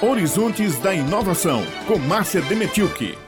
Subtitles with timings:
[0.00, 3.18] Horizontes da Inovação, com Márcia Demetilke.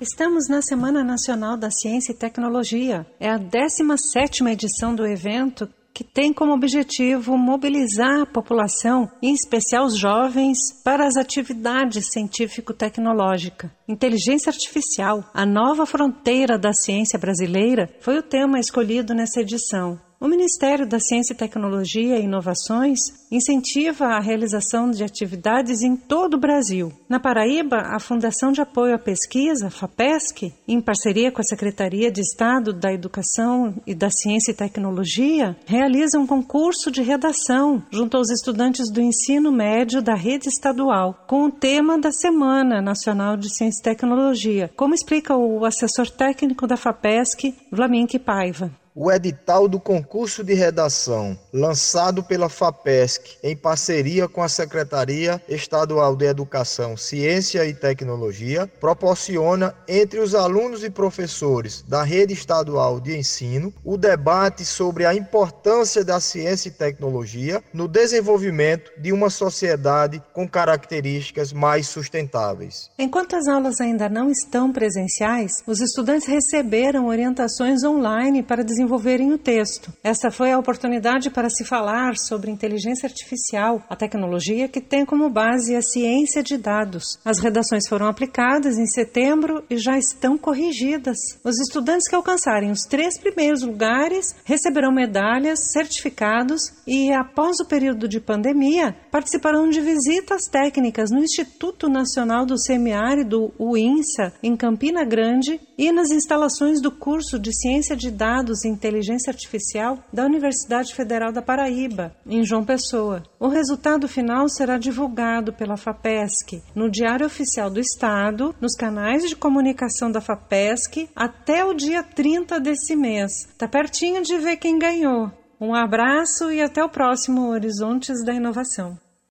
[0.00, 3.06] Estamos na Semana Nacional da Ciência e Tecnologia.
[3.20, 9.86] É a 17 edição do evento que tem como objetivo mobilizar a população, em especial
[9.86, 13.72] os jovens, para as atividades científico-tecnológica.
[13.88, 19.98] Inteligência artificial, a nova fronteira da ciência brasileira, foi o tema escolhido nessa edição.
[20.18, 26.34] O Ministério da Ciência e Tecnologia e Inovações incentiva a realização de atividades em todo
[26.34, 26.90] o Brasil.
[27.06, 32.22] Na Paraíba, a Fundação de Apoio à Pesquisa, FAPESC, em parceria com a Secretaria de
[32.22, 38.30] Estado da Educação e da Ciência e Tecnologia, realiza um concurso de redação junto aos
[38.30, 43.80] estudantes do ensino médio da rede estadual, com o tema da Semana Nacional de Ciência
[43.80, 50.42] e Tecnologia, como explica o assessor técnico da FAPESC, Vlaminck Paiva o edital do concurso
[50.42, 57.74] de redação, lançado pela FAPESC em parceria com a Secretaria Estadual de Educação, Ciência e
[57.74, 65.04] Tecnologia, proporciona entre os alunos e professores da rede estadual de ensino o debate sobre
[65.04, 72.90] a importância da ciência e tecnologia no desenvolvimento de uma sociedade com características mais sustentáveis.
[72.98, 79.32] Enquanto as aulas ainda não estão presenciais, os estudantes receberam orientações online para desenvolver desenvolverem
[79.32, 79.92] o texto.
[80.02, 85.28] Essa foi a oportunidade para se falar sobre inteligência artificial, a tecnologia que tem como
[85.28, 87.18] base a ciência de dados.
[87.24, 91.16] As redações foram aplicadas em setembro e já estão corrigidas.
[91.44, 98.08] Os estudantes que alcançarem os três primeiros lugares receberão medalhas, certificados e, após o período
[98.08, 105.04] de pandemia, participarão de visitas técnicas no Instituto Nacional do Semiárido, o INSA, em Campina
[105.04, 110.94] Grande, e nas instalações do curso de Ciência de Dados e Inteligência Artificial da Universidade
[110.94, 113.22] Federal da Paraíba, em João Pessoa.
[113.40, 119.34] O resultado final será divulgado pela FAPESC no Diário Oficial do Estado, nos canais de
[119.34, 123.48] comunicação da FAPESC, até o dia 30 desse mês.
[123.56, 125.32] Tá pertinho de ver quem ganhou.
[125.58, 128.98] Um abraço e até o próximo Horizontes da Inovação.